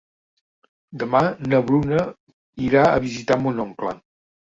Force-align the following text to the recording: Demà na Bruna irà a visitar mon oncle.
Demà 1.01 1.19
na 1.51 1.59
Bruna 1.67 2.05
irà 2.69 2.87
a 2.95 3.05
visitar 3.05 3.39
mon 3.45 3.61
oncle. 3.67 3.95